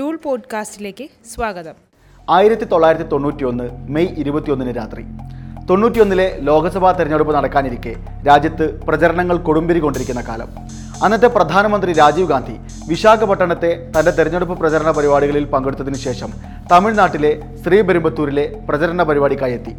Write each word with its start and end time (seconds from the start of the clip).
ഡൂൾ 0.00 0.18
പോഡ്കാസ്റ്റിലേക്ക് 0.24 1.08
സ്വാഗതം. 1.34 1.74
ആയിരത്തി 2.30 2.64
തൊള്ളായിരത്തി 2.64 3.08
തൊണ്ണൂറ്റിയൊന്ന് 3.08 3.70
മെയ് 3.88 4.06
ഇരുപത്തിയൊന്നിന് 4.06 4.76
രാത്രി. 4.76 5.02
തൊണ്ണൂറ്റിയൊന്നിലെ 5.70 6.38
ലോക്സഭാ 6.40 6.92
തെരഞ്ഞെടുപ്പ് 6.92 7.34
നടക്കാനിരിക്കെ 7.34 7.94
രാജ്യത്ത് 8.26 8.80
പ്രചരണങ്ങൾ 8.80 9.36
കൊടുമ്പിരി 9.36 9.78
കൊണ്ടിരിക്കുന്ന 9.78 10.20
കാലം. 10.20 10.48
അന്നത്തെ 11.02 11.26
പ്രധാനമന്ത്രി 11.26 11.92
രാജീവ് 11.92 12.28
ഗാന്ധി 12.28 12.56
വിശാഖപട്ടണത്തെ 12.88 13.90
തന്റെ 13.98 14.10
തെരഞ്ഞെടുപ്പ് 14.10 14.58
പ്രചരണ 14.58 14.90
പരിപാടികളിൽ 14.90 15.44
പങ്കെടുത്തതിനു 15.44 15.94
ശേഷം 15.94 16.32
തമിഴ്നാട്ടിലെ 16.72 17.40
ശ്രീപെരുമ്പത്തൂരിലെ 17.64 18.60
പ്രചരണ 18.68 19.02
പരിപാടിക്കായി 19.02 19.52
എത്തി. 19.52 19.70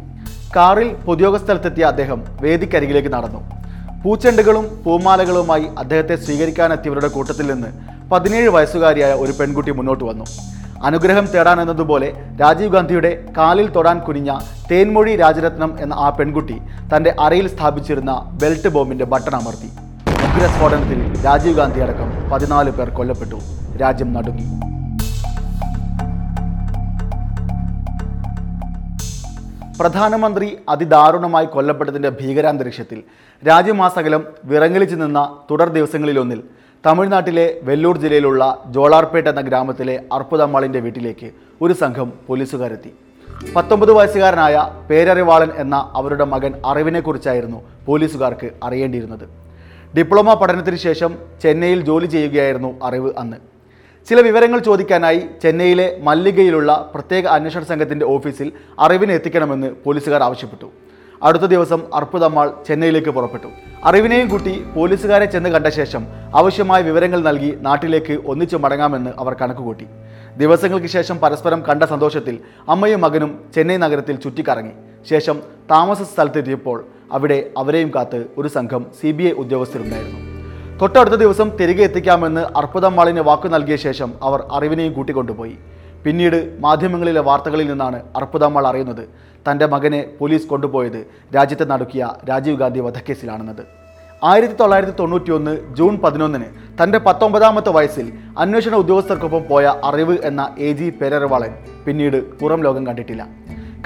കാറിൽ 0.56 0.94
പൊതുയോഗസ്ഥലത്തെത്തിയ 0.94 1.84
അദ്ദേഹം 1.84 2.24
വേദിക്കരികിലേക്ക് 2.40 3.08
നടന്നു. 3.08 3.64
പൂച്ചെണ്ടുകളും 4.04 4.84
പൂമാലകളുമായി 4.84 5.66
അദ്ദേഹത്തെ 5.78 6.16
സ്വീകരിക്കാനെത്തിയവരുടെ 6.16 7.08
കൂട്ടത്തിൽ 7.08 7.46
നിന്ന് 7.46 7.93
പതിനേഴ് 8.14 8.48
വയസ്സുകാരിയായ 8.48 9.12
ഒരു 9.12 9.32
പെൺകുട്ടി 9.32 9.70
മുന്നോട്ട് 9.70 10.04
വന്നു. 10.04 10.24
അനുഗ്രഹം 10.84 11.26
തേടാൻ 11.26 11.60
എന്നതുപോലെ 11.60 12.08
രാജീവ് 12.40 12.72
ഗാന്ധിയുടെ 12.72 13.10
കാലിൽ 13.38 13.68
തൊടാൻ 13.70 13.98
കുനിഞ്ഞ 13.98 14.38
തേൻമൊഴി 14.70 15.16
രാജരത്നം 15.16 15.76
എന്ന 15.80 15.94
ആ 15.94 16.10
പെൺകുട്ടി 16.10 16.56
തന്റെ 16.96 17.16
അറയിൽ 17.20 17.48
സ്ഥാപിച്ചിരുന്ന 17.48 18.12
ബെൽറ്റ് 18.42 18.68
ബോംബിന്റെ 18.68 19.04
ബട്ടൺ 19.04 19.34
അമർത്തി. 19.36 19.68
ഉഗ്രസ്ഫോടനത്തിൽ 20.26 21.24
രാജീവ് 21.24 21.56
ഗാന്ധി 21.56 21.80
അടക്കം 21.80 22.30
പതിനാല് 22.30 22.70
പേർ 22.70 22.88
കൊല്ലപ്പെട്ടു. 22.88 23.40
രാജ്യം 23.80 24.12
നടുങ്ങി. 24.12 24.46
പ്രധാനമന്ത്രി 29.80 30.58
അതിദാരുണമായി 30.68 31.46
കൊല്ലപ്പെട്ടതിന്റെ 31.46 32.10
ഭീകരാന്തരീക്ഷത്തിൽ 32.10 33.02
രാജ്യമാസകലം 33.48 34.24
വിറങ്ങലിച്ചു 34.44 34.96
നിന്ന 34.96 35.36
തുടർ 35.50 35.68
ദിവസങ്ങളിലൊന്നിൽ 35.68 36.42
തമിഴ്നാട്ടിലെ 36.84 37.44
വെല്ലൂർ 37.66 37.96
ജില്ലയിലുള്ള 38.02 38.42
ജോളാർപേട്ട് 38.74 39.28
എന്ന 39.30 39.42
ഗ്രാമത്തിലെ 39.46 39.94
അർപ്പുതമ്മാളിന്റെ 40.16 40.80
വീട്ടിലേക്ക് 40.86 41.28
ഒരു 41.64 41.74
സംഘം 41.82 42.08
പോലീസുകാരെത്തി. 42.26 42.90
പത്തൊമ്പത് 43.54 43.92
വയസ്സുകാരനായ 43.98 44.56
പേരറിവാളൻ 44.90 45.50
എന്ന 45.62 45.76
അവരുടെ 46.00 46.26
മകൻ 46.34 46.52
അറിവിനെക്കുറിച്ചായിരുന്നു 46.70 47.60
പോലീസുകാർക്ക് 47.86 48.50
അറിയേണ്ടിയിരുന്നത്. 48.66 49.24
ഡിപ്ലോമ 49.96 50.34
പഠനത്തിന് 50.42 50.78
ശേഷം 50.86 51.10
ചെന്നൈയിൽ 51.42 51.80
ജോലി 51.88 52.08
ചെയ്യുകയായിരുന്നു 52.14 52.70
അറിവ് 52.88 53.12
അന്ന്. 53.22 53.38
ചില 54.08 54.20
വിവരങ്ങൾ 54.28 54.58
ചോദിക്കാനായി 54.68 55.20
ചെന്നൈയിലെ 55.42 55.88
മല്ലികയിലുള്ള 56.06 56.70
പ്രത്യേക 56.94 57.24
അന്വേഷണ 57.36 57.62
സംഘത്തിന്റെ 57.72 58.06
ഓഫീസിൽ 58.14 58.48
അറിവിനെ 58.86 59.14
എത്തിക്കണമെന്ന് 59.18 59.70
പോലീസുകാർ 59.84 60.22
ആവശ്യപ്പെട്ടു. 60.28 60.68
അടുത്ത 61.22 61.42
ദിവസം 61.42 61.80
അർപ്പുതമ്മാൾ 61.94 62.52
ചെന്നൈയിലേക്ക് 62.66 63.10
പുറപ്പെട്ടു. 63.10 63.48
അറിവിനെയും 63.84 64.28
കൂട്ടി 64.28 64.64
പോലീസുകാരെ 64.74 65.26
ചെന്ന് 65.26 65.50
കണ്ട 65.50 65.66
ശേഷം 65.66 66.02
ആവശ്യമായ 66.34 66.82
വിവരങ്ങൾ 66.82 67.20
നൽകി 67.20 67.50
നാട്ടിലേക്ക് 67.60 68.18
ഒന്നിച്ചു 68.26 68.56
മടങ്ങാമെന്ന് 68.56 69.10
അവർ 69.18 69.34
കണക്കുകൂട്ടി. 69.40 69.86
ദിവസങ്ങൾക്ക് 70.36 70.86
ശേഷം 70.86 71.18
പരസ്പരം 71.18 71.62
കണ്ട 71.68 71.82
സന്തോഷത്തിൽ 71.82 72.38
അമ്മയും 72.68 73.00
മകനും 73.00 73.44
ചെന്നൈ 73.54 73.76
നഗരത്തിൽ 73.76 74.16
ചുറ്റിക്കറങ്ങി. 74.16 74.74
ശേഷം 75.10 75.36
താമസ 75.70 76.02
സ്ഥലത്തെത്തിയപ്പോൾ 76.02 76.84
അവിടെ 77.12 77.50
അവരെയും 77.58 77.90
കാത്ത് 77.94 78.26
ഒരു 78.38 78.48
സംഘം 78.48 78.86
സി 79.00 79.10
ബി 79.10 79.22
ഐ 79.22 79.32
ഉദ്യോഗസ്ഥരുണ്ടായിരുന്നു. 79.32 80.20
തൊട്ടടുത്ത 80.80 81.14
ദിവസം 81.14 81.50
തിരികെ 81.58 81.84
എത്തിക്കാമെന്ന് 81.84 82.40
അർപ്പുതമ്മാളിന് 82.40 83.20
വാക്കു 83.20 83.48
നൽകിയ 83.48 83.76
ശേഷം 83.76 84.14
അവർ 84.22 84.40
അറിവിനെയും 84.52 84.92
കൂട്ടിക്കൊണ്ടുപോയി. 84.92 85.56
പിന്നീട് 86.04 86.56
മാധ്യമങ്ങളിലെ 86.60 87.20
വാർത്തകളിൽ 87.20 87.66
നിന്നാണ് 87.70 88.02
അർപ്പുതമ്മാൾ 88.16 88.66
അറിയുന്നത്. 88.66 89.08
തന്റെ 89.50 89.66
മകനെ 89.66 90.04
പോലീസ് 90.18 90.46
കൊണ്ടുപോയത് 90.46 91.06
രാജ്യത്തെ 91.36 91.64
നടുക്കിയ 91.64 92.12
രാജീവ് 92.28 92.58
ഗാന്ധി 92.58 92.80
വധക്കേസിലാണെന്നത്. 92.80 93.64
ആയിരത്തി 94.24 94.54
തൊള്ളായിരത്തി 94.54 94.94
തൊണ്ണൂറ്റി 94.98 95.30
ഒന്ന് 95.30 95.74
ജൂൺ 95.74 95.98
പതിനൊന്നിന് 95.98 96.44
തന്റെ 96.82 96.98
പത്തൊമ്പതാമത്തെ 96.98 97.70
വയസ്സിൽ 97.70 98.12
അന്വേഷണ 98.38 98.74
ഉദ്യോഗസ്ഥർക്കൊപ്പം 98.74 99.42
പോയ 99.48 99.74
അറിവ് 99.84 100.18
എന്ന 100.24 100.54
എ 100.58 100.72
ജി 100.72 100.90
പേരറിവാളൻ 100.90 101.52
പിന്നീട് 101.86 102.38
പുറം 102.38 102.62
ലോകം 102.62 102.86
കണ്ടിട്ടില്ല. 102.86 103.26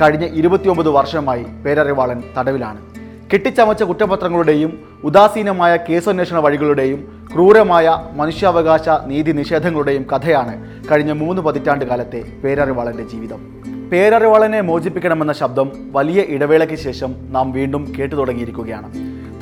കഴിഞ്ഞ 0.02 0.24
ഇരുപത്തിയൊമ്പത് 0.24 0.88
വർഷമായി 0.88 1.44
പേരറിവാളൻ 1.66 2.22
തടവിലാണ്. 2.38 2.97
കെട്ടിച്ചമച്ച 3.32 3.82
കുറ്റപത്രങ്ങളുടെയും 3.82 4.70
ഉദാസീനമായ 5.04 5.72
കേസന്വേഷണ 5.76 6.38
വഴികളുടെയും 6.38 7.28
ക്രൂരമായ 7.32 7.86
മനുഷ്യാവകാശ 8.12 8.88
നീതി 9.06 9.32
നിഷേധങ്ങളുടെയും 9.32 10.04
കഥയാണ് 10.12 10.54
കഴിഞ്ഞ 10.90 11.12
മൂന്ന് 11.12 11.42
പതിറ്റാണ്ട് 11.42 11.84
കാലത്തെ 11.84 12.20
പേരറിവാളന്റെ 12.44 13.02
ജീവിതം. 13.02 13.40
പേരറിവാളനെ 13.92 14.60
മോചിപ്പിക്കണമെന്ന 14.60 15.32
ശബ്ദം 15.32 15.72
വലിയ 15.92 16.20
ഇടവേളയ്ക്ക് 16.28 16.74
ശേഷം 16.74 17.14
നാം 17.36 17.52
വീണ്ടും 17.52 17.84
കേട്ടു 17.98 18.14
തുടങ്ങിയിരിക്കുകയാണ്. 18.14 18.88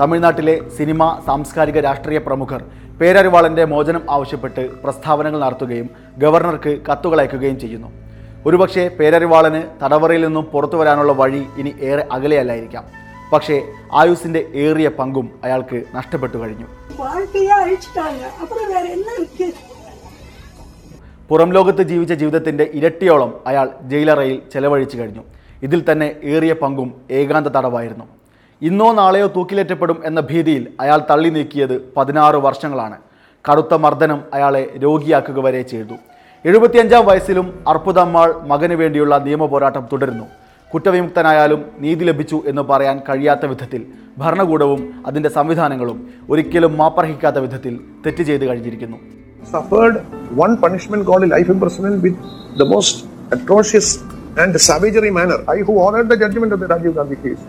തമിഴ്നാട്ടിലെ 0.00 0.56
സിനിമ 0.76 1.22
സാംസ്കാരിക 1.26 1.80
രാഷ്ട്രീയ 1.80 2.18
പ്രമുഖർ 2.18 2.64
പേരറിവാളന്റെ 3.00 3.64
മോചനം 3.64 4.02
ആവശ്യപ്പെട്ട് 4.10 4.68
പ്രസ്താവനകൾ 4.84 5.38
നടത്തുകയും 5.40 5.88
ഗവർണർക്ക് 6.18 6.78
കത്തുകൾ 6.90 7.18
അയക്കുകയും 7.20 7.58
ചെയ്യുന്നു. 7.60 7.88
ഒരുപക്ഷെ 8.46 8.90
പേരറിവാളന് 9.00 9.62
തടവറയിൽ 9.84 10.24
നിന്നും 10.26 10.44
പുറത്തു 10.44 10.76
വരാനുള്ള 10.76 11.12
വഴി 11.12 11.42
ഇനി 11.58 11.74
ഏറെ 11.80 12.06
അകലെയല്ലായിരിക്കാം. 12.12 13.05
പക്ഷേ 13.32 13.62
ആയുസിന്റെ 13.92 14.40
ഏറിയ 14.54 14.88
പങ്കും 14.88 15.30
അയാൾക്ക് 15.44 15.84
നഷ്ടപ്പെട്ടു 15.94 16.36
കഴിഞ്ഞു. 16.36 16.66
പുറം 21.28 21.52
ലോകത്ത് 21.52 21.82
ജീവിച്ച 21.82 22.12
ജീവിതത്തിന്റെ 22.12 22.70
ഇരട്ടിയോളം 22.74 23.40
അയാൾ 23.46 23.68
ജയിലറയിൽ 23.82 24.42
ചെലവഴിച്ചു 24.52 24.96
കഴിഞ്ഞു. 24.96 25.22
ഇതിൽ 25.62 25.92
തന്നെ 25.92 26.14
ഏറിയ 26.24 26.52
പങ്കും 26.52 27.00
ഏകാന്ത 27.10 27.46
തടവായിരുന്നു. 27.46 28.04
ഇന്നോ 28.62 28.92
നാളെയോ 28.92 29.26
തൂക്കിലേറ്റപ്പെടും 29.26 30.02
എന്ന 30.04 30.20
ഭീതിയിൽ 30.20 30.68
അയാൾ 30.80 31.00
തള്ളി 31.10 31.28
നീക്കിയത് 31.28 31.92
പതിനാറ് 31.96 32.34
വർഷങ്ങളാണ്. 32.34 32.98
കടുത്ത 33.52 33.74
മർദ്ദനം 33.74 34.24
അയാളെ 34.34 34.70
രോഗിയാക്കുക 34.78 35.40
വരെ 35.40 35.62
ചെയ്തു. 35.62 35.94
എഴുപത്തിയഞ്ചാം 36.44 37.06
വയസ്സിലും 37.06 37.64
അർപ്പുതമ്മാൾ 37.68 38.32
മകന് 38.32 38.74
വേണ്ടിയുള്ള 38.74 39.18
നിയമപോരാട്ടം 39.18 39.88
തുടരുന്നു. 39.92 40.24
കുറ്റവിമുക്തനായാലും 40.70 41.60
നീതി 41.80 42.04
ലഭിച്ചു 42.04 42.38
എന്ന് 42.46 42.62
പറയാൻ 42.62 42.96
കഴിയാത്ത 43.08 43.44
വിധത്തിൽ 43.46 43.82
ഭരണകൂടവും 44.18 44.80
അതിന്റെ 45.06 45.28
സംവിധാനങ്ങളും 45.28 45.98
ഒരിക്കലും 46.30 46.72
മാപ്പർഹിക്കാത്ത 46.76 47.38
വിധത്തിൽ 47.38 47.74
തെറ്റ് 48.06 48.22
ചെയ്ത് 48.22 48.44
കഴിഞ്ഞിരിക്കുന്നു. 48.48 48.98
Suffered 49.52 49.98
one 50.40 50.50
punishment 50.56 51.06
called 51.06 51.28
life 51.32 51.50
imprisonment 51.50 51.98
with 52.04 52.22
the 52.58 52.66
most 52.72 53.02
atrocious 53.34 53.92
and 54.42 54.60
savagery 54.68 55.10
manner 55.10 55.38
I 55.56 55.60
who 55.60 55.74
honored 55.84 56.08
the 56.12 56.16
judgment 56.22 56.54
of 56.54 56.62
the 56.62 56.70
Rajiv 56.72 56.94
Gandhi 56.94 57.18
case 57.24 57.44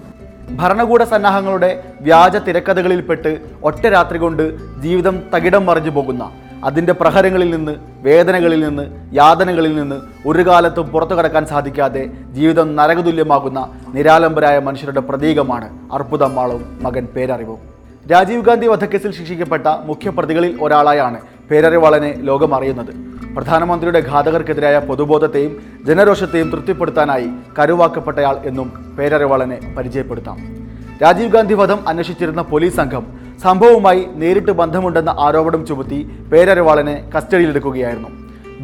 ഭരണകൂട 0.55 1.03
സന്നാഹങ്ങളുടെ 1.03 1.69
വ്യാജ 2.01 2.35
തിരക്കഥകളിൽപ്പെട്ട് 2.37 3.31
ഒറ്റ 3.63 3.87
രാത്രി 3.87 4.17
കൊണ്ട് 4.17 4.43
ജീവിതം 4.79 5.15
തകിടം 5.33 5.65
മറിഞ്ഞു 5.65 5.91
പോകുന്ന 5.91 6.23
അതിന്റെ 6.63 6.93
പ്രഹരങ്ങളിൽ 6.93 7.49
നിന്ന് 7.55 7.75
വേദനകളിൽ 8.01 8.67
നിന്ന് 8.67 9.15
യാതനകളിൽ 9.15 9.75
നിന്ന് 9.75 10.27
ഒരു 10.27 10.47
കാലത്തും 10.47 10.87
പുറത്തു 10.87 11.13
കടക്കാൻ 11.13 11.45
സാധിക്കാതെ 11.45 12.05
ജീവിതം 12.31 12.75
നരകതുല്യമാകുന്ന 12.75 13.69
നിരാലംബരായ 13.93 14.59
മനുഷ്യരുടെ 14.59 14.99
പ്രതീകമാണ് 14.99 15.93
അർപ്പുതമ്മാളും 15.93 16.79
മകൻ 16.81 17.05
പേരറിവും. 17.05 17.59
രാജീവ് 18.11 18.41
ഗാന്ധി 18.41 18.67
വധക്കേസിൽ 18.67 19.11
ശിക്ഷിക്കപ്പെട്ട 19.11 19.67
മുഖ്യപ്രതികളിൽ 19.67 20.57
ഒരാളായാണ് 20.61 21.21
പേരറിവാളനെ 21.51 22.15
ലോകം 22.15 22.55
അറിയുന്നത് 22.55 23.07
പ്രധാനമന്ത്രിയുടെ 23.35 23.99
ഘാതകർക്കെതിരായ 23.99 24.79
പൊതുബോധത്തെയും 24.79 25.61
ജനരോഷത്തെയും 25.87 26.51
തൃപ്തിപ്പെടുത്താനായി 26.51 27.29
കരുവാക്കപ്പെട്ടയാൾ 27.59 28.35
എന്നും 28.45 28.95
പേരറിവാളനെ 28.99 29.75
പരിചയപ്പെടുത്താം. 29.77 30.37
രാജീവ് 31.03 31.31
ഗാന്ധി 31.31 31.53
വധം 31.53 31.87
അന്വേഷിച്ചിരുന്ന 31.87 32.41
പോലീസ് 32.41 32.75
സംഘം 32.75 33.16
സംഭവവുമായി 33.43 34.01
നേരിട്ട് 34.21 34.53
ബന്ധമുണ്ടെന്ന 34.59 35.11
ആരോപണം 35.25 35.61
ചുമത്തി 35.65 35.99
പേരറിവാളനെ 36.31 36.95
കസ്റ്റഡിയിലെടുക്കുകയായിരുന്നു. 37.15 38.09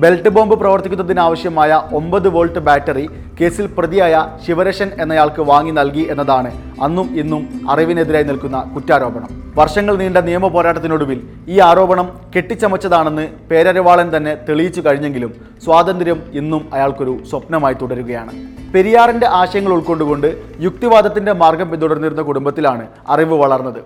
ബെൽറ്റ് 0.01 0.29
ബോംബ് 0.35 0.55
പ്രവർത്തിക്കുന്നതിനാവശ്യമായ 0.55 1.71
ഒമ്പത് 1.97 2.27
വോൾട്ട് 2.35 2.61
ബാറ്ററി 2.67 3.03
കേസിൽ 3.41 3.65
പ്രതിയായ 3.77 4.15
ശിവരശൻ 4.45 4.89
എന്നയാൾക്ക് 5.01 5.41
വാങ്ങി 5.41 5.71
നൽകി 5.71 6.03
എന്നതാണ് 6.11 6.51
അന്നും 6.85 7.07
ഇന്നും 7.21 7.43
അറിവിനെതിരായി 7.71 8.23
നിൽക്കുന്ന 8.23 8.59
കുറ്റാരോപണം. 8.75 9.29
വർഷങ്ങൾ 9.55 9.95
നീണ്ട 9.95 10.17
നിയമ 10.29 10.47
പോരാട്ടത്തിനൊടുവിൽ 10.47 11.19
ഈ 11.47 11.59
ആരോപണം 11.59 12.07
കെട്ടിച്ചമച്ചതാണെന്ന് 12.35 13.27
പേരറിവാളൻ 13.51 14.09
തന്നെ 14.17 14.33
തെളിയിച്ചു 14.49 14.81
കഴിഞ്ഞെങ്കിലും 14.85 15.33
സ്വാതന്ത്ര്യം 15.65 16.21
ഇന്നും 16.33 16.63
അയാൾക്കൊരു 16.73 17.13
സ്വപ്നമായി 17.31 17.77
തുടരുകയാണ്. 17.81 18.33
പെരിയാറിന്റെ 18.73 19.27
ആശയങ്ങൾ 19.41 19.73
ഉൾക്കൊണ്ടുകൊണ്ട് 19.73 20.29
യുക്തിവാദത്തിന്റെ 20.59 21.33
മാർഗം 21.33 21.71
പിന്തുടർന്നിരുന്ന 21.71 22.21
കുടുംബത്തിലാണ് 22.21 22.87
അറിവ് 23.09 23.35
വളർന്നത്. 23.43 23.81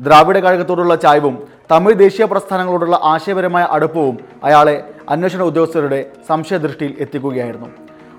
ദ്രാവിഡ 0.00 0.38
കഴകത്തോടുള്ള 0.38 0.94
ചായ്വും 0.94 1.34
തമിഴ് 1.70 1.98
ദേശീയ 1.98 2.24
പ്രസ്ഥാനങ്ങളോടുള്ള 2.24 3.00
ആശയപരമായ 3.02 3.64
അടുപ്പവും 3.70 4.18
അയാളെ 4.44 4.84
അന്വേഷണ 5.08 5.42
ഉദ്യോഗസ്ഥരുടെ 5.42 6.06
സംശയദൃഷ്ടിയിൽ 6.28 6.94
എത്തിക്കുകയായിരുന്നു. 7.00 7.68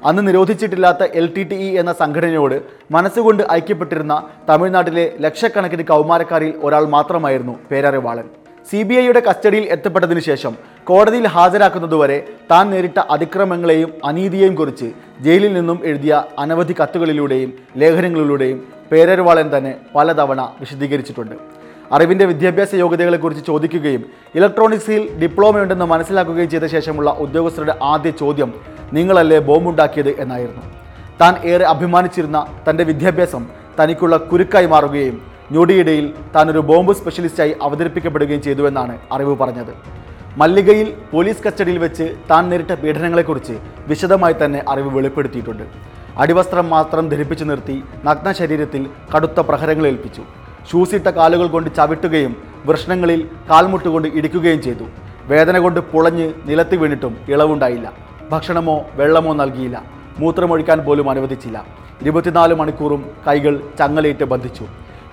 അന്ന് 0.06 0.28
നിരോധിച്ചിട്ടില്ലാത്ത 0.28 1.04
എൽ 1.20 1.26
ടി 1.36 1.44
ടി 1.44 1.56
ഇ 1.56 1.80
എന്ന 1.80 1.92
സംഘടനയോട് 1.94 2.62
മനസ്സുകൊണ്ട് 2.92 3.44
ഐക്യപ്പെട്ടിരുന്ന 3.52 4.24
തമിഴ്നാട്ടിലെ 4.50 5.12
ലക്ഷക്കണക്കിന് 5.20 5.84
കൗമാരക്കാരിൽ 5.84 6.54
ഒരാൾ 6.64 6.86
മാത്രമായിരുന്നു 6.86 7.56
പേരറിവാളൻ. 7.72 8.26
സി 8.70 8.84
ബി 8.84 8.94
ഐയുടെ 8.94 9.20
കസ്റ്റഡിയിൽ 9.20 9.66
എത്തപ്പെട്ടതിനു 9.76 10.20
ശേഷം 10.20 10.54
കോടതിയിൽ 10.84 11.28
ഹാജരാക്കുന്നതുവരെ 11.28 12.28
താൻ 12.52 12.70
നേരിട്ട 12.72 13.00
അതിക്രമങ്ങളെയും 13.10 13.92
അനീതിയെയും 14.06 14.56
കുറിച്ച് 14.56 14.88
ജയിലിൽ 15.22 15.54
നിന്നും 15.54 15.80
എഴുതിയ 15.84 16.24
അനവധി 16.40 16.76
കത്തുകളിലൂടെയും 16.82 17.54
ലേഖനങ്ങളിലൂടെയും 17.78 18.60
പേരറിവാളൻ 18.92 19.58
തന്നെ 19.58 19.76
പലതവണ 19.96 20.42
വിശദീകരിച്ചിട്ടുണ്ട്. 20.60 21.36
അറിവിന്റെ 21.94 22.26
വിദ്യാഭ്യാസ 22.26 22.76
യോഗ്യതകളെക്കുറിച്ച് 22.76 23.46
ചോദിക്കുകയും 23.46 24.04
ഇലക്ട്രോണിക്സിൽ 24.36 25.02
ഡിപ്ലോമയുണ്ടെന്ന് 25.22 25.86
മനസ്സിലാക്കുകയും 25.86 26.50
ചെയ്ത 26.50 26.66
ശേഷമുള്ള 26.76 27.10
ഉദ്യോഗസ്ഥരുടെ 27.26 27.76
ആദ്യ 27.84 28.12
ചോദ്യം 28.12 28.54
നിങ്ങളല്ലേ 28.94 29.40
ബോംബുണ്ടാക്കിയത്? 29.40 30.22
എന്നായിരുന്നു. 30.22 30.64
താൻ 31.22 31.34
ഏറെ 31.46 31.66
അഭിമാനിച്ചിരുന്ന 31.66 32.46
തന്റെ 32.70 32.84
വിദ്യാഭ്യാസം 32.84 33.44
തനിക്കുള്ള 33.80 34.18
കുരുക്കായി 34.18 34.66
മാറുകയും 34.66 35.22
ഞൊടിയിടയിൽ 35.52 36.14
താൻ 36.36 36.52
ഒരു 36.52 36.60
ബോംബ് 36.60 36.94
സ്പെഷ്യലിസ്റ്റായി 36.94 37.56
അവതരിപ്പിക്കപ്പെടുകയും 37.62 38.42
ചെയ്തുവെന്നാണ് 38.42 38.98
അറിവ് 39.12 39.36
പറഞ്ഞത്. 39.38 39.74
മല്ലികയിൽ 40.38 40.88
പോലീസ് 41.12 41.44
കസ്റ്റഡിയിൽ 41.44 41.78
വെച്ച് 41.78 42.06
താൻ 42.32 42.50
നേരിട്ട 42.50 42.74
പീഡനങ്ങളെക്കുറിച്ച് 42.74 43.56
വിശദമായി 43.88 44.36
തന്നെ 44.46 44.64
അറിവ് 44.70 44.98
വെളിപ്പെടുത്തിയിട്ടുണ്ട്. 44.98 45.64
അടിവസ്ത്രം 46.18 46.70
മാത്രം 46.70 47.10
ധരിപ്പിച്ചു 47.10 47.44
നിർത്തി 47.44 47.84
നഗ്ന 48.06 48.32
ശരീരത്തിൽ 48.32 48.90
കടുത്ത 49.16 49.40
പ്രഹരങ്ങൾ 49.40 49.88
ഏൽപ്പിച്ചു 49.88 50.24
ഷൂസിട്ട 50.72 51.08
കാലുകൾ 51.08 51.48
കൊണ്ട് 51.48 51.76
ചവിട്ടുകയും 51.76 52.36
വൃഷ്ണങ്ങളിൽ 52.66 53.28
കാൽമുട്ടുകൊണ്ട് 53.50 54.08
ഇടിക്കുകയും 54.08 54.62
ചെയ്തു. 54.62 54.84
വേദന 55.24 55.58
കൊണ്ട് 55.60 55.80
പുളഞ്ഞ് 55.80 56.34
നിലത്ത് 56.46 56.76
വീണിട്ടും 56.76 57.18
ഇളവുണ്ടായില്ല. 57.30 57.94
ഭക്ഷണമോ 58.32 58.86
വെള്ളമോ 58.94 59.34
നൽകിയില്ല. 59.34 59.84
മൂത്രമൊഴിക്കാൻ 60.20 60.80
പോലും 60.80 61.10
അനുവദിച്ചില്ല. 61.10 61.66
ഇരുപത്തിനാല് 62.02 62.54
മണിക്കൂറും 62.54 63.12
കൈകൾ 63.28 63.62
ചങ്ങലയിട്ട് 63.80 64.24
ബന്ധിച്ചു. 64.24 64.68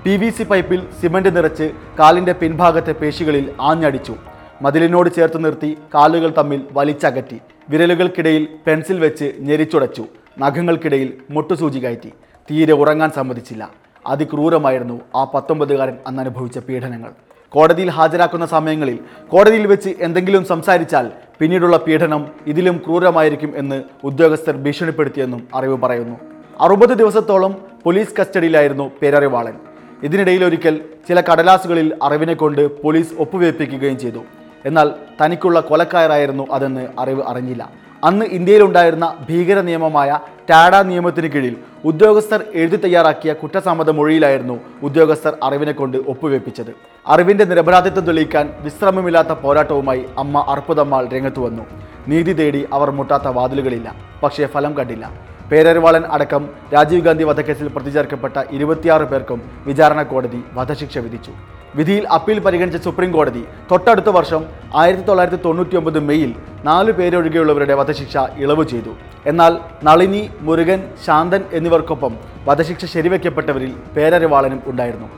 പി 0.05 0.11
വി 0.11 0.31
സി 0.31 0.43
പൈപ്പിൽ 0.43 0.87
സിമന്റ് 1.01 1.37
നിറച്ച് 1.37 1.73
കാലിന്റെ 1.99 2.33
പിൻഭാഗത്തെ 2.33 2.93
പേശികളിൽ 2.93 3.55
ആഞ്ഞടിച്ചു. 3.61 4.17
മതിലിനോട് 4.63 5.15
ചേർത്ത് 5.15 5.45
നിർത്തി 5.45 5.79
കാലുകൾ 5.95 6.33
തമ്മിൽ 6.39 6.63
വലിച്ചകറ്റി. 6.73 7.41
വിരലുകൾക്കിടയിൽ 7.69 8.49
പെൻസിൽ 8.67 9.01
വെച്ച് 9.01 9.33
ഞെരിച്ചുടച്ചു. 9.39 10.05
നഖങ്ങൾക്കിടയിൽ 10.39 11.13
മുട്ടുസൂചി 11.31 11.79
കയറ്റി. 11.79 12.13
തീരെ 12.51 12.73
ഉറങ്ങാൻ 12.73 13.11
സമ്മതിച്ചില്ല. 13.11 13.80
അതിക്രൂരമായിരുന്നു 14.07 15.01
ആ 15.17 15.25
പത്തൊമ്പതുകാരൻ 15.25 15.97
അന്ന് 16.07 16.21
അനുഭവിച്ച 16.23 16.59
പീഡനങ്ങൾ. 16.59 17.11
കോടതിയിൽ 17.51 17.91
ഹാജരാക്കുന്ന 17.91 18.47
സമയങ്ങളിൽ 18.47 18.99
കോടതിയിൽ 19.29 19.67
വെച്ച് 19.67 19.95
എന്തെങ്കിലും 20.01 20.45
സംസാരിച്ചാൽ 20.45 21.11
പിന്നീടുള്ള 21.39 21.77
പീഡനം 21.77 22.27
ഇതിലും 22.47 22.83
ക്രൂരമായിരിക്കും 22.87 23.53
എന്ന് 23.57 23.83
ഉദ്യോഗസ്ഥർ 24.05 24.57
ഭീഷണിപ്പെടുത്തിയെന്നും 24.57 25.49
അറിവ് 25.55 25.79
പറയുന്നു. 25.79 26.17
അറുപത് 26.61 26.89
ദിവസത്തോളം 26.89 27.57
പോലീസ് 27.85 28.15
കസ്റ്റഡിയിലായിരുന്നു 28.21 28.91
പേരറിവാളൻ. 29.03 29.55
ഇതിനിടയിൽ 30.03 30.45
ഒരിക്കൽ 30.45 30.81
ചില 31.09 31.21
കടലാസുകളിൽ 31.21 31.99
അറിവിനെ 32.03 32.35
കൊണ്ട് 32.35 32.83
പോലീസ് 32.83 33.15
ഒപ്പുവയ്പ്പിക്കുകയും 33.19 33.99
ചെയ്തു. 33.99 34.23
എന്നാൽ 34.65 34.95
തനിക്കുള്ള 35.25 35.61
കൊലക്കാരായിരുന്നു 35.61 36.47
അതെന്ന് 36.51 36.89
അറിവ് 36.99 37.23
അറിഞ്ഞില്ല. 37.27 37.71
അന്ന് 38.09 38.27
ഇന്ത്യയിലുണ്ടായിരുന്ന 38.37 39.07
ഭീകര 39.29 39.59
നിയമമായ 39.61 40.11
ടാഡ 40.51 40.75
നിയമത്തിന് 40.91 41.27
കീഴിൽ 41.27 41.57
ഉദ്യോഗസ്ഥർ 41.85 42.41
എഴുതി 42.61 42.77
തയ്യാറാക്കിയ 42.77 43.33
കുറ്റസമ്മത 43.33 43.91
മൊഴിയിലായിരുന്നു 43.91 44.57
ഉദ്യോഗസ്ഥർ 44.83 45.35
അറിവിനെ 45.43 45.73
കൊണ്ട് 45.73 45.99
ഒപ്പുവെപ്പിച്ചത്. 46.13 46.73
അറിവിന്റെ 47.09 47.45
നിരപരാധിത്വം 47.45 48.05
തെളിയിക്കാൻ 48.07 48.47
വിശ്രമമില്ലാത്ത 48.65 49.33
പോരാട്ടവുമായി 49.43 50.03
അമ്മ 50.19 50.45
അർപ്പുതമ്മാൾ 50.55 51.09
രംഗത്തു 51.15 51.41
വന്നു. 51.41 51.65
നീതി 52.09 52.33
തേടി 52.33 52.63
അവർ 52.73 52.91
മുട്ടാത്ത 52.91 53.29
വാതിലുകളില്ല 53.39 53.89
പക്ഷേ 54.23 54.47
ഫലം 54.47 54.75
കണ്ടില്ല. 54.79 55.07
പേരറിവാളൻ 55.53 56.05
അടക്കം 56.15 56.43
രാജീവ് 56.75 57.05
ഗാന്ധി 57.07 57.25
വധക്കേസിൽ 57.25 57.69
പ്രതിചേർക്കപ്പെട്ട 57.69 58.37
ഇരുപത്തിയാറ് 58.57 59.07
പേർക്കും 59.13 59.41
വിചാരണ 59.67 60.03
കോടതി 60.03 60.43
വധശിക്ഷ 60.55 60.99
വിധിച്ചു. 60.99 61.33
വിധിയിൽ 61.77 62.05
അപ്പീൽ 62.17 62.39
പരിഗണിച്ച 62.45 62.79
സുപ്രീം 62.87 63.11
കോടതി 63.17 63.43
തൊട്ടടുത്ത 63.71 64.11
വർഷം 64.19 64.43
ആയിരത്തി 64.81 65.05
തൊള്ളായിരത്തി 65.09 65.41
തൊണ്ണൂറ്റി 65.45 65.77
ഒമ്പത് 65.81 65.99
മെയ്യിൽ 66.09 66.33
നാല് 66.69 66.93
പേരൊഴികെയുള്ളവരുടെ 66.99 67.75
വധശിക്ഷ 67.81 68.17
ഇളവ് 68.45 68.65
ചെയ്തു. 68.73 68.93
എന്നാൽ 69.31 69.53
നളിനി 69.89 70.23
മുരുകൻ 70.49 70.81
ശാന്തൻ 71.07 71.43
എന്നിവർക്കൊപ്പം 71.59 72.13
വധശിക്ഷ 72.49 72.85
ശരിവെക്കപ്പെട്ടവരിൽ 72.95 73.73
പേരറിവാളനും 73.97 74.63
ഉണ്ടായിരുന്നു. 74.73 75.11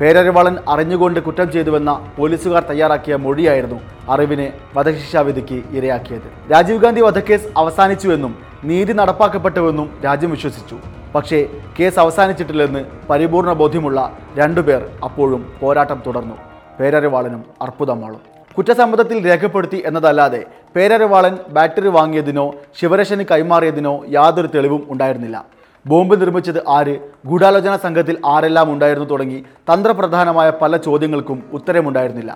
പേരറിവാളൻ 0.00 0.54
അറിഞ്ഞുകൊണ്ട് 0.72 1.18
കുറ്റം 1.24 1.48
ചെയ്തുവെന്ന 1.54 1.90
പോലീസുകാർ 2.18 2.62
തയ്യാറാക്കിയ 2.68 3.14
മൊഴിയായിരുന്നു 3.24 3.78
അറിവിനെ 4.12 4.46
വധശിക്ഷാവിധിക്ക് 4.76 5.58
ഇരയാക്കിയത്. 5.78 6.28
രാജീവ് 6.52 6.82
ഗാന്ധി 6.84 7.02
വധക്കേസ് 7.08 7.50
അവസാനിച്ചുവെന്നും 7.62 8.32
നീതി 8.70 8.94
നടപ്പാക്കപ്പെട്ടുവെന്നും 9.00 9.90
രാജ്യം 10.06 10.30
വിശ്വസിച്ചു. 10.36 10.78
പക്ഷേ 11.14 11.38
കേസ് 11.76 11.98
അവസാനിച്ചിട്ടില്ലെന്ന് 11.98 12.82
പരിപൂർണ 13.10 13.52
ബോധ്യമുള്ള 13.60 14.00
രണ്ടുപേർ 14.38 14.82
അപ്പോഴും 15.04 15.42
പോരാട്ടം 15.60 16.00
തുടർന്നു. 16.06 16.36
പേരറിവാളനും 16.80 17.44
അർപ്പുതമാളും 17.62 18.20
കുറ്റസമ്മതത്തിൽ 18.56 19.16
രേഖപ്പെടുത്തി 19.28 19.78
എന്നതല്ലാതെ 19.88 20.40
പേരറിവാളൻ 20.76 21.34
ബാറ്ററി 21.56 21.90
വാങ്ങിയതിനോ 21.96 22.46
ശിവരശന് 22.78 23.24
കൈമാറിയതിനോ 23.30 23.94
യാതൊരു 24.16 24.48
തെളിവും 24.54 24.82
ഉണ്ടായിരുന്നില്ല. 24.90 25.38
ബോംബ് 25.86 26.14
നിർമ്മിച്ചത് 26.20 26.58
ആര് 26.68 26.94
ഗൂഢാലോചന 27.28 27.74
സംഘത്തിൽ 27.84 28.16
ആരെല്ലാം 28.32 28.72
ഉണ്ടായിരുന്നു 28.72 29.06
തുടങ്ങി 29.10 29.38
തന്ത്രപ്രധാനമായ 29.68 30.48
പല 30.62 30.76
ചോദ്യങ്ങൾക്കും 30.86 31.38
ഉത്തരമുണ്ടായിരുന്നില്ല. 31.52 32.32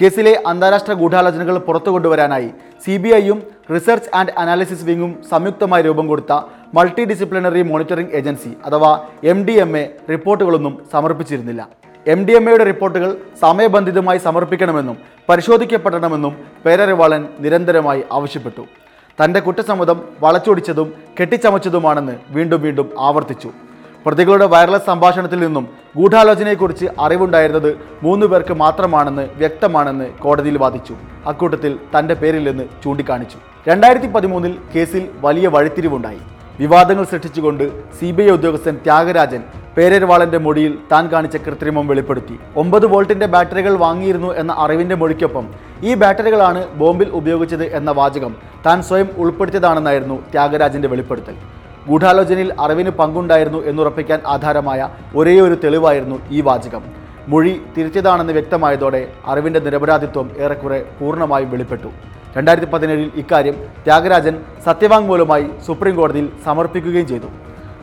കേസിലെ 0.00 0.42
അന്താരാഷ്ട്ര 0.46 0.92
ഗൂഢാലോചനകൾ 0.92 1.56
പുറത്തു 1.58 1.90
കൊണ്ടുവരാനായി 1.90 2.48
സി 2.84 2.94
ബി 3.02 3.10
ഐയും 3.14 3.38
റിസർച്ച് 3.74 4.10
ആൻഡ് 4.14 4.32
അനാലിസിസ് 4.38 4.84
വിങ്ങും 4.84 5.12
സംയുക്തമായി 5.30 5.82
രൂപം 5.82 6.06
കൊടുത്ത 6.06 6.32
മൾട്ടി 6.74 7.04
ഡിസിപ്ലിനറി 7.04 7.62
മോണിറ്ററിംഗ് 7.62 8.14
ഏജൻസി 8.18 8.50
അഥവാ 8.66 8.90
എം 9.32 9.38
ഡി 9.46 9.52
എം 9.64 9.72
എ 9.78 9.84
റിപ്പോർട്ടുകളൊന്നും 10.10 10.74
സമർപ്പിച്ചിരുന്നില്ല. 10.92 11.68
എം 12.06 12.26
ഡി 12.26 12.32
എം 12.32 12.48
എയുടെ 12.48 12.64
റിപ്പോർട്ടുകൾ 12.64 13.10
സമയബന്ധിതമായി 13.40 14.18
സമർപ്പിക്കണമെന്നും 14.18 14.96
പരിശോധിക്കപ്പെടണമെന്നും 15.28 16.34
പേരറിവാളൻ 16.64 17.28
നിരന്തരമായി 17.40 18.02
ആവശ്യപ്പെട്ടു. 18.12 18.64
തന്റെ 19.18 19.40
കുറ്റസമ്മതം 19.40 20.00
വളച്ചൊടിച്ചതും 20.20 20.88
കെട്ടിച്ചമച്ചതുമാണെന്ന് 21.20 22.16
വീണ്ടും 22.30 22.60
വീണ്ടും 22.62 22.90
ആവർത്തിച്ചു. 22.98 23.52
പ്രതികളുടെ 24.04 24.46
വയർലെസ് 24.52 24.88
സംഭാഷണത്തിൽ 24.90 25.38
നിന്നും 25.44 25.64
ഗൂഢാലോചനയെക്കുറിച്ച് 25.96 26.86
അറിവുണ്ടായിരുന്നത് 27.04 27.70
മൂന്ന് 28.02 28.26
പേർക്ക് 28.26 28.54
മാത്രമാണെന്ന് 28.62 29.24
വ്യക്തമാണെന്ന് 29.40 30.06
കോടതിയിൽ 30.22 30.56
വാദിച്ചു. 30.62 30.94
അക്കൂട്ടത്തിൽ 31.30 31.74
തന്റെ 31.94 32.14
നിന്ന് 32.48 32.64
ചൂണ്ടിക്കാണിച്ചു. 32.84 33.38
രണ്ടായിരത്തി 33.68 34.10
പതിമൂന്നിൽ 34.14 34.54
കേസിൽ 34.74 35.04
വലിയ 35.26 35.48
വഴിത്തിരിവുണ്ടായി. 35.56 36.22
വിവാദങ്ങൾ 36.58 37.04
സൃഷ്ടിച്ചുകൊണ്ട് 37.12 37.64
സി 37.98 38.08
ബി 38.16 38.22
ഐ 38.22 38.32
ഉദ്യോഗസ്ഥൻ 38.36 38.74
ത്യാഗരാജൻ 38.84 39.40
പേരരുവാളന്റെ 39.76 40.38
മൊഴിയിൽ 40.38 40.72
താൻ 40.92 41.04
കാണിച്ച 41.12 41.36
കൃത്രിമം 41.44 41.84
വെളിപ്പെടുത്തി. 41.90 42.36
ഒമ്പത് 42.62 42.86
വോൾട്ടിന്റെ 42.92 43.26
ബാറ്ററികൾ 43.34 43.74
വാങ്ങിയിരുന്നു 43.84 44.30
എന്ന 44.40 44.52
അറിവിന്റെ 44.64 44.96
മൊഴിക്കൊപ്പം 45.00 45.46
ഈ 45.88 45.94
ബാറ്ററികളാണ് 46.02 46.60
ബോംബിൽ 46.80 47.08
ഉപയോഗിച്ചത് 47.20 47.66
എന്ന 47.78 47.90
വാചകം 48.00 48.34
താൻ 48.66 48.78
സ്വയം 48.88 49.08
ഉൾപ്പെടുത്തിയതാണെന്നായിരുന്നു 49.24 50.18
ത്യാഗരാജന്റെ 50.32 50.88
വെളിപ്പെടുത്തൽ. 50.92 51.36
ഗൂഢാലോചനയിൽ 51.88 52.50
അറിവിന് 52.64 52.90
പങ്കുണ്ടായിരുന്നു 52.90 53.60
എന്നുറപ്പിക്കാൻ 53.70 54.20
ആധാരമായ 54.34 54.80
ഒരേയൊരു 55.16 55.56
തെളിവായിരുന്നു 55.64 56.18
ഈ 56.30 56.40
വാചകം. 56.40 56.82
മൊഴി 57.28 57.52
തിരുത്തിയതാണെന്ന് 57.76 58.32
വ്യക്തമായതോടെ 58.32 59.02
അറിവിന്റെ 59.26 59.60
നിരപരാധിത്വം 59.60 60.26
ഏറെക്കുറെ 60.44 60.80
പൂർണമായും 60.98 61.50
വെളിപ്പെട്ടു. 61.50 61.90
രണ്ടായിരത്തി 62.36 62.68
പതിനേഴിൽ 62.72 63.10
ഇക്കാര്യം 63.22 63.56
ത്യാഗരാജൻ 63.84 64.34
സത്യവാങ്മൂലമായി 64.64 65.46
സുപ്രീം 65.66 65.96
കോടതിയിൽ 65.96 66.28
സമർപ്പിക്കുകയും 66.44 67.06
ചെയ്തു. 67.12 67.28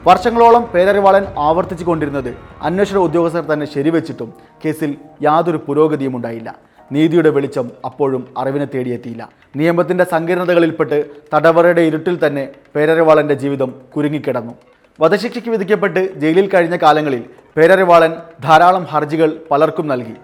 വർഷങ്ങളോളം 0.07 0.63
പേരറിവാളൻ 0.73 1.25
ആവർത്തിച്ചു 1.47 1.85
കൊണ്ടിരുന്നത് 1.87 2.29
അന്വേഷണ 2.67 2.97
ഉദ്യോഗസ്ഥർ 2.97 3.43
തന്നെ 3.53 3.65
ശരിവെച്ചിട്ടും 3.73 4.29
കേസിൽ 4.65 4.91
യാതൊരു 5.21 5.59
പുരോഗതിയും 5.67 6.15
ഉണ്ടായില്ല 6.15 6.49
നീതിയുടെ 6.91 7.29
വെളിച്ചം 7.29 7.71
അപ്പോഴും 7.85 8.27
അറിവിനെ 8.37 8.65
തേടിയെത്തിയില്ല. 8.65 9.29
നിയമത്തിന്റെ 9.55 10.03
സങ്കീർണതകളിൽപ്പെട്ട് 10.11 11.05
തടവറയുടെ 11.35 11.81
ഇരുട്ടിൽ 11.81 12.27
തന്നെ 12.27 12.49
പേരറിവാളന്റെ 12.75 13.33
ജീവിതം 13.33 13.75
കുരുങ്ങിക്കിടന്നു. 13.97 14.53
വധശിക്ഷയ്ക്ക് 14.99 15.49
വിധിക്കപ്പെട്ട് 15.49 16.19
ജയിലിൽ 16.19 16.49
കഴിഞ്ഞ 16.49 16.75
കാലങ്ങളിൽ 16.75 17.23
പേരറിവാളൻ 17.57 18.13
ധാരാളം 18.43 18.83
ഹർജികൾ 18.83 19.37
പലർക്കും 19.51 19.87
നൽകി. 19.87 20.15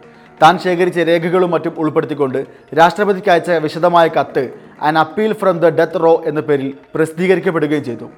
താൻ 0.41 0.57
ശേഖരിച്ച 0.59 0.99
രേഖകളും 0.99 1.51
മറ്റും 1.51 1.73
ഉൾപ്പെടുത്തിക്കൊണ്ട് 1.77 2.45
രാഷ്ട്രപതിക്ക് 2.77 3.29
അയച്ച 3.29 3.51
വിശദമായ 3.51 4.07
കത്ത് 4.07 4.49
an 4.81 4.97
appeal 4.97 5.33
from 5.33 5.59
the 5.59 5.69
death 5.69 6.03
row 6.03 6.23
എന്ന 6.25 6.41
പേരിൽ 6.41 6.73
പ്രസിദ്ധീകരിക്കപ്പെടുകയും 6.95 7.83
ചെയ്തു. 7.83 8.09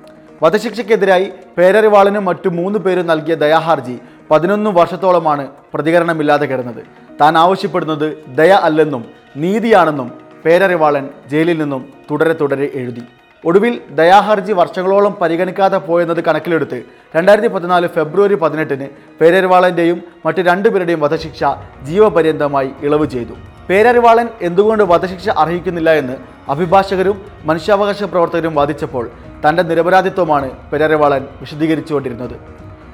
വധശിക്ഷയ്ക്കെതിരായി 0.43 1.27
പേരറിവാളനും 1.57 2.25
മറ്റു 2.25 2.49
മൂന്ന് 2.49 2.79
പേരും 2.79 3.07
നൽകിയ 3.07 3.35
ദയാഹർജി 3.35 3.97
പതിനൊന്ന് 4.31 4.69
വർഷത്തോളമാണ് 4.69 5.47
പ്രതികരണമില്ലാതെ 5.73 6.45
കിടന്നത്. 6.45 7.08
താൻ 7.21 7.37
ആവശ്യപ്പെടുന്നത് 7.37 8.17
ദയ 8.35 8.51
അല്ലെന്നും 8.51 9.05
നീതിയാണെന്നും 9.37 10.11
പേരറിവാളൻ 10.45 11.09
ജയിലിൽ 11.31 11.57
നിന്നും 11.57 11.93
തുടരെ 12.11 12.33
തുടരെ 12.33 12.71
എഴുതി. 12.73 13.01
ഒടുവിൽ 13.45 13.81
ദയാഹർജി 13.89 14.53
വർഷങ്ങളോളം 14.53 15.17
പരിഗണിക്കാതെ 15.21 15.77
പോയെന്നത് 15.77 16.23
കണക്കിലെടുത്ത് 16.23 16.83
രണ്ടായിരത്തി 17.15 17.47
പതിനാല് 17.47 17.87
ഫെബ്രുവരി 17.87 18.35
പതിനെട്ടിന് 18.35 18.87
പേരറിവാളന്റെയും 19.21 20.03
മറ്റ് 20.25 20.37
രണ്ടുപേരുടെയും 20.37 21.01
വധശിക്ഷ 21.01 21.43
ജീവപര്യന്തമായി 21.83 22.71
ഇളവ് 22.83 23.05
ചെയ്തു. 23.05 23.33
പേരറിവാളൻ 23.69 24.27
എന്തുകൊണ്ട് 24.41 24.83
വധശിക്ഷ 24.83 25.29
അർഹിക്കുന്നില്ല 25.29 25.89
എന്ന് 25.93 26.17
അഭിഭാഷകരും 26.49 27.21
മനുഷ്യാവകാശ 27.45 28.03
പ്രവർത്തകരും 28.03 28.55
വാദിച്ചപ്പോൾ 28.55 29.11
തന്റെ 29.49 29.63
നിരപരാധിത്വമാണ് 29.63 30.51
പേരറിവാളൻ 30.69 31.25
വിശദീകരിച്ചുകൊണ്ടിരുന്നത്. 31.41 32.35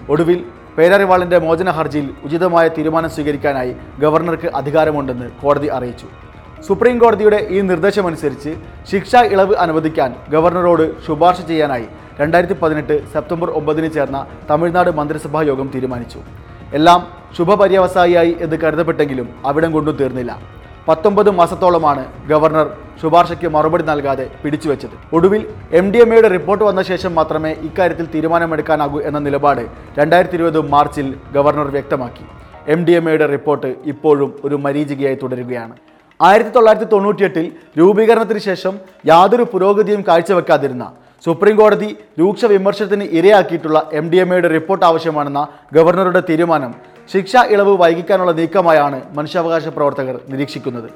ഒടുവിൽ 0.09 0.45
പേരറിവാളിന്റെ 0.77 1.37
മോചന 1.45 1.69
ഹർജിയിൽ 1.77 2.07
ഉചിതമായ 2.27 2.65
തീരുമാനം 2.77 3.11
സ്വീകരിക്കാനായി 3.15 3.73
ഗവർണർക്ക് 4.03 4.49
അധികാരമുണ്ടെന്ന് 4.59 5.27
കോടതി 5.41 5.69
അറിയിച്ചു. 5.77 6.07
സുപ്രീം 6.67 6.97
കോടതിയുടെ 7.03 7.39
ഈ 7.55 7.57
നിർദ്ദേശമനുസരിച്ച് 7.69 8.51
ശിക്ഷാ 8.91 9.21
ഇളവ് 9.33 9.55
അനുവദിക്കാൻ 9.63 10.11
ഗവർണറോട് 10.33 10.85
ശുപാർശ 11.05 11.39
ചെയ്യാനായി 11.49 11.87
രണ്ടായിരത്തി 12.19 12.55
പതിനെട്ട് 12.61 12.95
സെപ്റ്റംബർ 13.13 13.49
ഒമ്പതിന് 13.59 13.89
ചേർന്ന 13.95 14.19
തമിഴ്നാട് 14.49 14.91
മന്ത്രിസഭാ 14.99 15.41
യോഗം 15.51 15.67
തീരുമാനിച്ചു. 15.75 16.19
എല്ലാം 16.77 16.99
ശുഭപര്യവസായിയായി 17.37 18.33
എന്ന് 18.45 18.57
കരുതപ്പെട്ടെങ്കിലും 18.63 19.27
അവിടം 19.49 19.71
കൊണ്ടും 19.75 19.95
തീർന്നില്ല. 20.01 20.31
പത്തൊമ്പത് 20.87 21.29
മാസത്തോളമാണ് 21.39 22.03
ഗവർണർ 22.31 22.67
ശുപാർശയ്ക്ക് 23.01 23.47
മറുപടി 23.55 23.83
നൽകാതെ 23.89 24.25
പിടിച്ചുവെച്ചത്. 24.41 24.95
ഒടുവിൽ 25.15 25.41
എം 25.79 25.85
ഡി 25.93 25.99
എം 26.03 26.11
എയുടെ 26.13 26.29
റിപ്പോർട്ട് 26.35 26.63
വന്ന 26.67 26.81
ശേഷം 26.89 27.11
മാത്രമേ 27.19 27.51
ഇക്കാര്യത്തിൽ 27.67 28.05
തീരുമാനമെടുക്കാനാകൂ 28.13 28.99
എന്ന 29.09 29.19
നിലപാട് 29.27 29.63
രണ്ടായിരത്തി 29.99 30.37
ഇരുപത് 30.39 30.59
മാർച്ചിൽ 30.73 31.07
ഗവർണർ 31.35 31.69
വ്യക്തമാക്കി. 31.75 32.25
എം 32.73 32.81
ഡി 32.85 32.93
എം 32.99 33.07
എയുടെ 33.09 33.27
റിപ്പോർട്ട് 33.35 33.71
ഇപ്പോഴും 33.93 34.29
ഒരു 34.45 34.55
മരീചികയായി 34.65 35.17
തുടരുകയാണ്. 35.23 35.75
ആയിരത്തി 36.19 36.51
തൊള്ളായിരത്തി 36.55 36.89
തൊണ്ണൂറ്റിയെട്ടിൽ 36.93 37.45
രൂപീകരണത്തിന് 37.79 38.41
ശേഷം 38.49 38.73
യാതൊരു 39.11 39.45
പുരോഗതിയും 39.53 40.01
കാഴ്ചവെക്കാതിരുന്ന 40.09 40.85
സുപ്രീം 41.25 41.55
കോടതി 41.59 41.89
രൂക്ഷ 42.19 42.45
വിമർശനത്തിന് 42.53 43.05
ഇരയാക്കിയിട്ടുള്ള 43.19 43.79
എം 43.99 44.05
ഡി 44.11 44.17
എം 44.23 44.31
എയുടെ 44.33 44.49
റിപ്പോർട്ട് 44.57 44.85
ആവശ്യമാണെന്ന 44.89 45.41
ഗവർണറുടെ 45.77 46.21
തീരുമാനം 46.29 46.71
ശിക്ഷാ 47.11 47.41
ഇളവ് 47.53 47.73
വൈകിക്കാനുള്ള 47.81 48.31
നീക്കമായാണ് 48.31 49.01
മനുഷ്യാവകാശ 49.17 49.67
പ്രവർത്തകർ 49.67 50.15
നിരീക്ഷിക്കുന്നത്. 50.29 50.87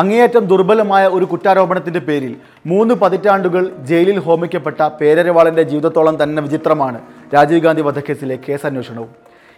അങ്ങേയറ്റം 0.00 0.44
ദുർബലമായ 0.50 1.04
ഒരു 1.06 1.24
കുറ്റാരോപണത്തിന്റെ 1.24 2.00
പേരിൽ 2.00 2.32
മൂന്ന് 2.66 2.94
പതിറ്റാണ്ടുകൾ 2.94 3.70
ജയിലിൽ 3.88 4.18
ഹോമിക്കപ്പെട്ട 4.18 4.80
പേരരവാളന്റെ 5.00 5.62
ജീവിതത്തോളം 5.62 6.22
തന്നെ 6.22 6.42
വിചിത്രമാണ് 6.42 7.00
രാജീവ് 7.34 7.60
ഗാന്ധി 7.60 7.82
വധക്കേസിലെ 7.82 8.38
കേസ് 8.48 8.66
അന്വേഷണവും 8.66 9.10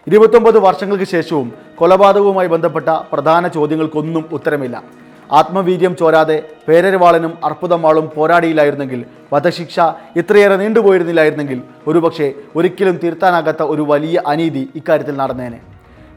ഇരുപത്തൊമ്പത് 0.07 0.57
വർഷങ്ങൾക്ക് 0.59 1.03
ശേഷവും 1.03 1.53
കൊലപാതകവുമായി 1.75 2.47
ബന്ധപ്പെട്ട 2.47 2.89
പ്രധാന 3.11 3.47
ചോദ്യങ്ങൾക്കൊന്നും 3.47 4.25
ഉത്തരമില്ല. 4.31 4.83
ആത്മവീര്യം 5.31 5.93
ചോരാതെ 5.99 6.43
പേരരവാളനും 6.67 7.33
അർപ്പുതമാളും 7.43 8.11
പോരാടിയില്ലായിരുന്നെങ്കിൽ 8.15 8.99
വധശിക്ഷ 9.33 9.79
ഇത്രയേറെ 10.21 10.55
നീണ്ടുപോയിരുന്നില്ലായിരുന്നെങ്കിൽ 10.55 11.61
ഒരുപക്ഷെ 11.87 12.33
ഒരിക്കലും 12.55 12.99
തീർത്താനാകാത്ത 13.03 13.63
ഒരു 13.63 13.81
വലിയ 13.81 14.21
അനീതി 14.27 14.69
ഇക്കാര്യത്തിൽ 14.75 15.17
നടന്നേനെ. 15.21 15.59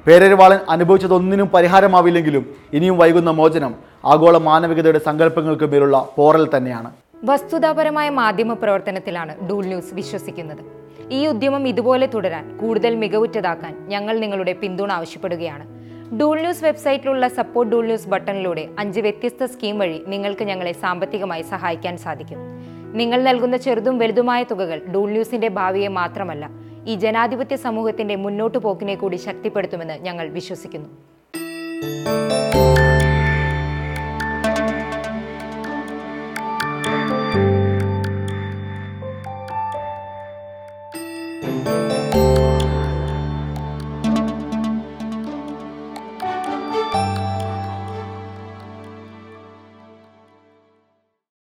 പേരരവാളൻ 0.08 0.60
അനുഭവിച്ചതൊന്നിനും 0.74 1.48
പരിഹാരമാവില്ലെങ്കിലും 1.54 2.44
ഇനിയും 2.76 2.96
വൈകുന്ന 2.98 3.30
മോചനം 3.38 3.72
ആഗോള 4.12 4.36
മാനവികതയുടെ 4.48 5.00
സങ്കല്പങ്ങൾക്ക് 5.08 5.66
മേലുള്ള 5.72 5.96
പോറൽ 6.16 6.44
തന്നെയാണ്. 6.54 6.90
വസ്തുതാപരമായ 7.30 8.08
മാധ്യമ 8.20 8.52
പ്രവർത്തനത്തിലാണ് 8.62 9.32
ഡൂൾ 9.48 9.62
ന്യൂസ് 9.70 9.94
വിശ്വസിക്കുന്നത്. 9.98 10.62
ഈ 11.18 11.20
ഉദ്യമം 11.32 11.64
ഇതുപോലെ 11.72 12.06
തുടരാൻ 12.14 12.44
കൂടുതൽ 12.60 12.94
മികവുറ്റതാക്കാൻ 13.02 13.74
ഞങ്ങൾ 13.92 14.14
നിങ്ങളുടെ 14.24 14.54
പിന്തുണ 14.62 14.92
ആവശ്യപ്പെടുകയാണ്. 14.98 15.66
ഡൂൾ 16.20 16.36
ന്യൂസ് 16.44 16.64
വെബ്സൈറ്റിലുള്ള 16.66 17.28
സപ്പോർട്ട് 17.38 17.70
ഡൂൾ 17.72 17.84
ന്യൂസ് 17.90 18.08
ബട്ടണിലൂടെ 18.14 18.64
അഞ്ച് 18.82 19.02
വ്യത്യസ്ത 19.06 19.50
സ്കീം 19.54 19.76
വഴി 19.82 19.98
നിങ്ങൾക്ക് 20.14 20.46
ഞങ്ങളെ 20.50 20.72
സാമ്പത്തികമായി 20.84 21.44
സഹായിക്കാൻ 21.52 21.96
സാധിക്കും. 22.06 22.40
നിങ്ങൾ 23.00 23.18
നൽകുന്ന 23.28 23.56
ചെറുതും 23.66 23.98
വലുതുമായ 24.02 24.42
തുകകൾ 24.52 24.80
ഡൂൾ 24.94 25.08
ന്യൂസിന്റെ 25.16 25.48
ഭാവിയെ 25.60 25.90
മാത്രമല്ല 26.00 26.44
ഈ 26.86 26.94
ജനാധിപത്യ 26.94 27.56
സമൂഹത്തിന്റെ 27.56 28.16
മുന്നോട്ടു 28.16 28.58
പോക്കിനെ 28.58 28.96
കൂടി 28.96 29.16
ശക്തിപ്പെടുത്തുമെന്ന് 29.16 29.98
ഞങ്ങൾ 30.06 30.28
വിശ്വസിക്കുന്നു. 30.38 30.88